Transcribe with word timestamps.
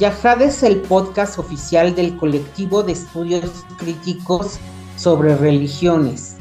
Yahad 0.00 0.40
es 0.40 0.62
el 0.62 0.80
podcast 0.80 1.38
oficial 1.38 1.94
del 1.94 2.16
colectivo 2.16 2.82
de 2.82 2.92
estudios 2.92 3.66
críticos 3.76 4.58
sobre 4.96 5.36
religiones. 5.36 6.36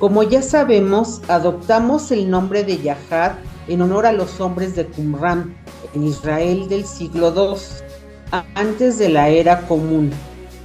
Como 0.00 0.24
ya 0.24 0.42
sabemos, 0.42 1.22
adoptamos 1.28 2.10
el 2.10 2.28
nombre 2.28 2.64
de 2.64 2.82
Yahad 2.82 3.34
en 3.68 3.82
honor 3.82 4.04
a 4.04 4.10
los 4.10 4.40
hombres 4.40 4.74
de 4.74 4.84
Qumran 4.84 5.56
en 5.94 6.08
Israel 6.08 6.68
del 6.68 6.84
siglo 6.84 7.32
II, 7.32 8.42
antes 8.56 8.98
de 8.98 9.10
la 9.10 9.28
era 9.28 9.60
común, 9.68 10.10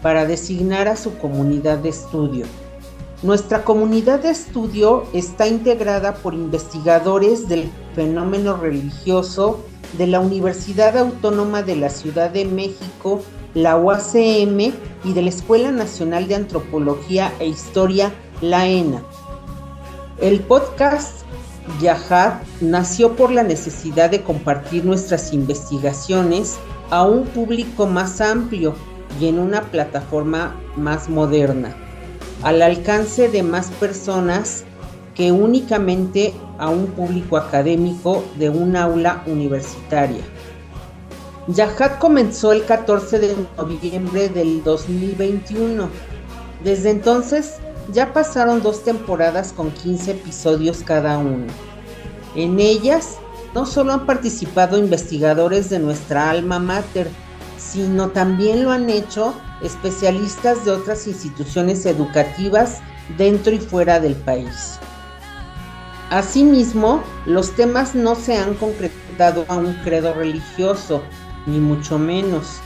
para 0.02 0.26
designar 0.26 0.88
a 0.88 0.96
su 0.96 1.16
comunidad 1.20 1.78
de 1.78 1.90
estudio. 1.90 2.48
Nuestra 3.24 3.64
comunidad 3.64 4.20
de 4.20 4.32
estudio 4.32 5.06
está 5.14 5.48
integrada 5.48 6.16
por 6.16 6.34
investigadores 6.34 7.48
del 7.48 7.72
fenómeno 7.96 8.58
religioso 8.58 9.62
de 9.98 10.08
la 10.08 10.20
Universidad 10.20 10.98
Autónoma 10.98 11.64
de 11.64 11.78
la 11.78 11.90
Ciudad 11.90 12.32
de 12.32 12.44
México, 12.44 13.24
la 13.54 13.78
UACM 13.78 14.74
y 15.06 15.14
de 15.14 15.22
la 15.22 15.30
Escuela 15.30 15.72
Nacional 15.72 16.28
de 16.28 16.36
Antropología 16.36 17.32
e 17.40 17.48
Historia, 17.48 18.12
la 18.42 18.68
ENA. 18.68 19.02
El 20.20 20.42
podcast 20.42 21.22
Yahad 21.82 22.42
nació 22.60 23.16
por 23.16 23.32
la 23.32 23.44
necesidad 23.44 24.10
de 24.10 24.22
compartir 24.22 24.84
nuestras 24.84 25.32
investigaciones 25.32 26.58
a 26.90 27.04
un 27.04 27.24
público 27.28 27.88
más 27.88 28.20
amplio 28.20 28.76
y 29.22 29.28
en 29.28 29.40
una 29.40 29.62
plataforma 29.62 30.58
más 30.76 31.08
moderna 31.08 31.74
al 32.44 32.62
alcance 32.62 33.30
de 33.30 33.42
más 33.42 33.72
personas 33.72 34.64
que 35.16 35.32
únicamente 35.32 36.34
a 36.58 36.70
un 36.70 36.88
público 36.88 37.38
académico 37.38 38.24
de 38.38 38.50
un 38.50 38.76
aula 38.76 39.24
universitaria. 39.26 40.24
Yahad 41.48 42.00
comenzó 42.00 42.52
el 42.52 42.66
14 42.66 43.20
de 43.20 43.36
noviembre 43.58 44.30
del 44.30 44.64
2021. 44.64 45.90
Desde 46.64 46.90
entonces 46.90 47.56
ya 47.92 48.14
pasaron 48.14 48.62
dos 48.62 48.84
temporadas 48.84 49.52
con 49.52 49.72
15 49.72 50.12
episodios 50.12 50.84
cada 50.84 51.18
uno. 51.18 51.48
En 52.36 52.60
ellas 52.60 53.18
no 53.54 53.66
solo 53.66 53.94
han 53.94 54.06
participado 54.06 54.78
investigadores 54.78 55.70
de 55.70 55.80
nuestra 55.80 56.30
alma 56.30 56.60
mater, 56.60 57.10
sino 57.72 58.10
también 58.10 58.64
lo 58.64 58.72
han 58.72 58.90
hecho 58.90 59.34
especialistas 59.62 60.66
de 60.66 60.72
otras 60.72 61.08
instituciones 61.08 61.86
educativas 61.86 62.80
dentro 63.18 63.54
y 63.54 63.60
fuera 63.60 64.00
del 64.00 64.16
país. 64.16 64.80
Asimismo, 66.10 67.02
los 67.26 67.56
temas 67.56 67.96
no 67.96 68.16
se 68.16 68.38
han 68.38 68.54
concretado 68.56 69.46
a 69.48 69.56
un 69.56 69.74
credo 69.84 70.14
religioso, 70.14 71.02
ni 71.46 71.60
mucho 71.60 71.98
menos. 71.98 72.60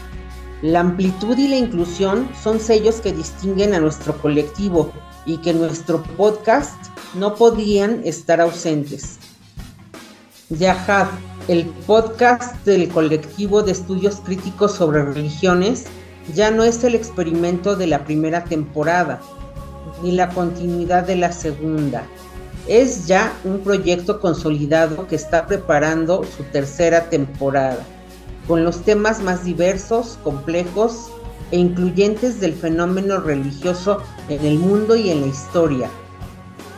La 0.61 0.79
amplitud 0.79 1.37
y 1.37 1.47
la 1.47 1.57
inclusión 1.57 2.29
son 2.41 2.59
sellos 2.59 2.95
que 2.95 3.13
distinguen 3.13 3.73
a 3.73 3.79
nuestro 3.79 4.19
colectivo 4.19 4.91
y 5.25 5.37
que 5.37 5.53
nuestro 5.53 6.01
podcast 6.01 6.75
no 7.13 7.35
podían 7.35 8.01
estar 8.03 8.41
ausentes. 8.41 9.19
Yahad, 10.49 11.07
el 11.47 11.65
podcast 11.85 12.65
del 12.65 12.89
colectivo 12.89 13.63
de 13.63 13.71
estudios 13.71 14.17
críticos 14.17 14.73
sobre 14.73 15.03
religiones, 15.03 15.85
ya 16.33 16.51
no 16.51 16.63
es 16.63 16.83
el 16.83 16.93
experimento 16.93 17.77
de 17.77 17.87
la 17.87 18.03
primera 18.03 18.43
temporada, 18.43 19.21
ni 20.03 20.11
la 20.11 20.29
continuidad 20.29 21.03
de 21.03 21.15
la 21.15 21.31
segunda. 21.31 22.05
Es 22.67 23.07
ya 23.07 23.31
un 23.45 23.59
proyecto 23.59 24.19
consolidado 24.19 25.07
que 25.07 25.15
está 25.15 25.47
preparando 25.47 26.25
su 26.25 26.43
tercera 26.43 27.09
temporada, 27.09 27.79
con 28.45 28.65
los 28.65 28.81
temas 28.81 29.21
más 29.21 29.45
diversos, 29.45 30.19
complejos 30.23 31.09
e 31.51 31.57
incluyentes 31.57 32.41
del 32.41 32.53
fenómeno 32.53 33.21
religioso 33.21 34.01
en 34.27 34.45
el 34.45 34.59
mundo 34.59 34.97
y 34.97 35.11
en 35.11 35.21
la 35.21 35.27
historia, 35.27 35.89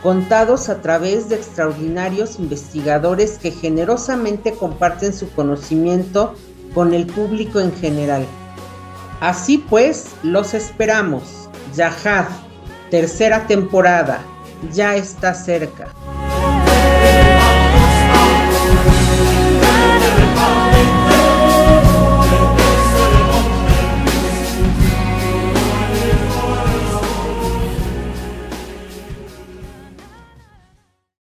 contados 0.02 0.68
a 0.68 0.80
través 0.80 1.28
de 1.28 1.36
extraordinarios 1.36 2.38
investigadores 2.38 3.38
que 3.38 3.50
generosamente 3.50 4.52
comparten 4.52 5.12
su 5.12 5.30
conocimiento 5.32 6.34
con 6.74 6.94
el 6.94 7.06
público 7.06 7.60
en 7.60 7.74
general. 7.74 8.26
Así 9.20 9.58
pues, 9.58 10.06
los 10.22 10.54
esperamos. 10.54 11.48
Yahad, 11.74 12.26
tercera 12.90 13.46
temporada, 13.46 14.20
ya 14.72 14.96
está 14.96 15.34
cerca. 15.34 15.88